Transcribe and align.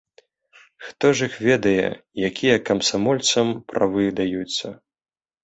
Хто 0.85 1.11
ж 1.19 1.27
іх 1.29 1.33
ведае, 1.47 1.89
якія 2.29 2.57
камсамольцам 2.71 3.53
правы 3.75 4.09
даюцца. 4.23 4.67